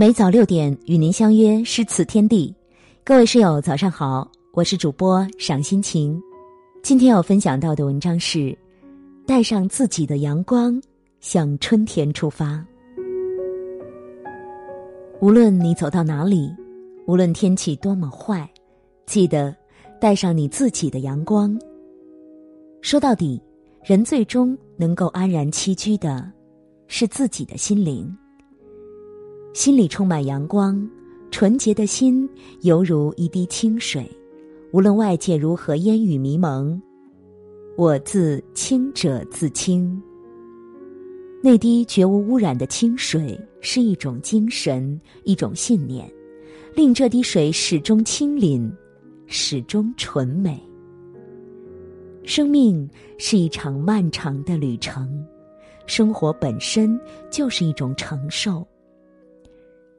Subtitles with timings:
[0.00, 2.54] 每早六点与您相约诗词天地，
[3.02, 6.22] 各位室友早上好，我是主播赏心情。
[6.84, 8.56] 今天要分享到的文章是：
[9.26, 10.80] 带上自己的阳光，
[11.18, 12.64] 向春天出发。
[15.20, 16.48] 无论你走到哪里，
[17.08, 18.48] 无论天气多么坏，
[19.04, 19.52] 记得
[20.00, 21.58] 带上你自己的阳光。
[22.82, 23.42] 说到底，
[23.82, 26.30] 人最终能够安然栖居的，
[26.86, 28.16] 是自己的心灵。
[29.54, 30.88] 心里充满阳光，
[31.30, 32.28] 纯洁的心
[32.60, 34.08] 犹如一滴清水，
[34.72, 36.80] 无论外界如何烟雨迷蒙，
[37.76, 40.00] 我自清者自清。
[41.42, 46.08] 那滴绝无污染的清水是一种精神，一种信念，
[46.74, 48.72] 令这滴水始终清灵，
[49.26, 50.60] 始终纯美。
[52.22, 52.88] 生命
[53.18, 55.24] 是一场漫长的旅程，
[55.86, 58.64] 生活本身就是一种承受。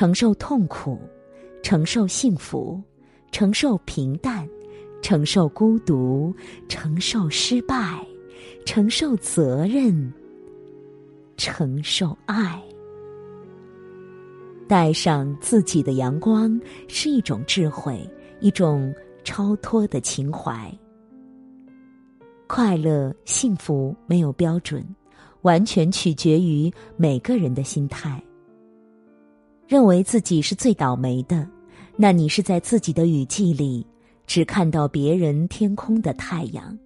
[0.00, 0.98] 承受痛苦，
[1.62, 2.82] 承受幸福，
[3.32, 4.48] 承受平淡，
[5.02, 6.34] 承受孤独，
[6.70, 8.02] 承受失败，
[8.64, 10.10] 承受责任，
[11.36, 12.58] 承受爱。
[14.66, 18.00] 带上自己的阳光，是一种智慧，
[18.40, 20.72] 一种超脱的情怀。
[22.46, 24.82] 快乐、幸福没有标准，
[25.42, 28.18] 完全取决于每个人的心态。
[29.70, 31.46] 认为自己是最倒霉的，
[31.94, 33.86] 那你是在自己的雨季里，
[34.26, 36.76] 只看到别人天空的太阳，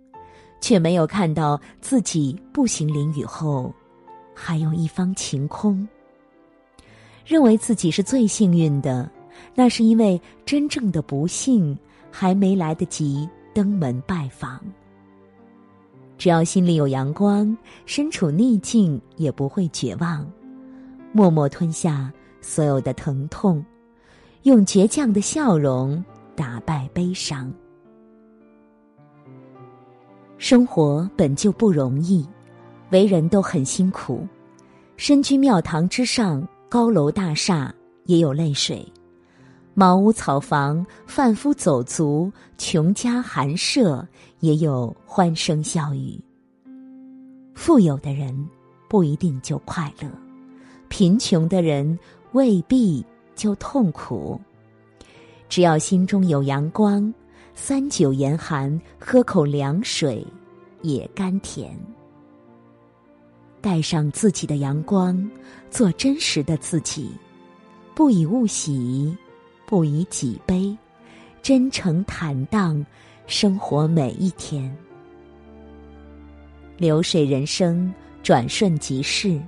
[0.60, 3.72] 却没有看到自己步行淋雨后，
[4.34, 5.88] 还有一方晴空。
[7.24, 9.10] 认为自己是最幸运的，
[9.54, 11.74] 那是因为真正的不幸
[12.10, 14.60] 还没来得及登门拜访。
[16.18, 20.30] 只要心里有阳光，身处逆境也不会绝望，
[21.12, 22.12] 默默吞下。
[22.44, 23.64] 所有的疼痛，
[24.42, 26.04] 用倔强的笑容
[26.36, 27.50] 打败悲伤。
[30.36, 32.28] 生活本就不容易，
[32.90, 34.28] 为人都很辛苦。
[34.98, 38.86] 身居庙堂之上，高楼大厦也有泪水；
[39.72, 44.06] 茅屋草房，贩夫走卒，穷家寒舍
[44.40, 46.22] 也有欢声笑语。
[47.54, 48.46] 富有的人
[48.86, 50.08] 不一定就快乐，
[50.90, 51.98] 贫穷的人。
[52.34, 53.04] 未必
[53.36, 54.40] 就痛苦，
[55.48, 57.14] 只要心中有阳光，
[57.54, 60.26] 三九严寒，喝口凉水
[60.82, 61.78] 也甘甜。
[63.60, 65.30] 带上自己的阳光，
[65.70, 67.12] 做真实的自己，
[67.94, 69.16] 不以物喜，
[69.64, 70.76] 不以己悲，
[71.40, 72.84] 真诚坦荡，
[73.28, 74.76] 生活每一天。
[76.78, 79.40] 流水人生，转瞬即逝，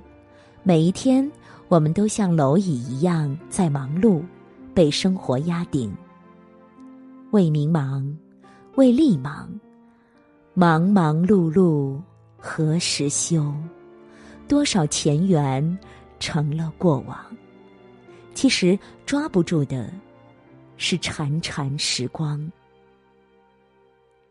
[0.63, 1.29] 每一天。
[1.69, 4.23] 我们都像蝼蚁一样在忙碌，
[4.73, 5.93] 被生活压顶。
[7.31, 8.17] 为民忙，
[8.75, 9.49] 为利忙，
[10.53, 12.01] 忙忙碌碌
[12.37, 13.53] 何时休？
[14.47, 15.77] 多少前缘
[16.19, 17.17] 成了过往。
[18.33, 19.91] 其实抓不住的，
[20.77, 22.49] 是潺潺时光。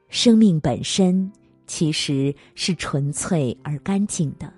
[0.09, 1.31] 生命本身
[1.67, 4.51] 其实是纯粹而干净的。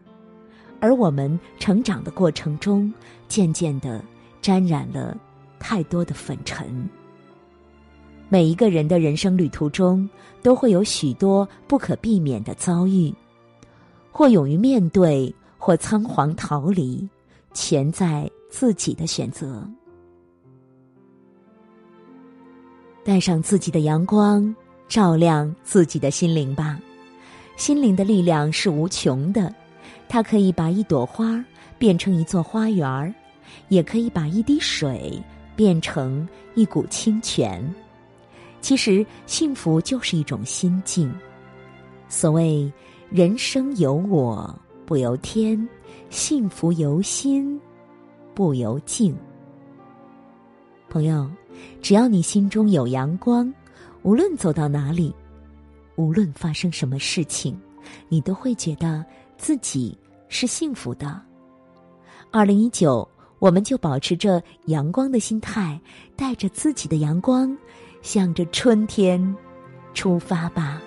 [0.81, 2.93] 而我们成长的过程中，
[3.28, 4.05] 渐渐的
[4.41, 5.16] 沾染了
[5.59, 6.89] 太多的粉尘。
[8.28, 10.09] 每一个人的人生旅途中，
[10.43, 13.12] 都会有许多不可避免的遭遇，
[14.12, 17.09] 或勇于面对，或仓皇逃离，
[17.55, 19.67] 全在自己的选择。
[23.03, 24.55] 带上自己的阳光，
[24.87, 26.78] 照亮自己的心灵吧。
[27.56, 29.53] 心灵的力量是无穷的。
[30.09, 31.44] 它可以把一朵花
[31.78, 33.15] 变成一座花园，
[33.69, 35.22] 也可以把一滴水
[35.54, 37.62] 变成一股清泉。
[38.60, 41.12] 其实，幸福就是一种心境。
[42.09, 42.71] 所谓
[43.10, 44.53] “人生由我
[44.84, 45.69] 不由天，
[46.11, 47.61] 幸福由心
[48.34, 49.17] 不由境”。
[50.91, 51.31] 朋友，
[51.82, 53.52] 只要你心中有阳光，
[54.02, 55.14] 无论走到哪里，
[55.96, 57.58] 无论发生什么事情，
[58.08, 59.05] 你都会觉得。
[59.38, 59.96] 自己
[60.29, 61.19] 是幸福的。
[62.31, 63.08] 二零一九，
[63.38, 65.81] 我们就保持着阳光的心态，
[66.14, 67.56] 带着自己的阳光，
[68.02, 69.35] 向着春天
[69.94, 70.82] 出发吧。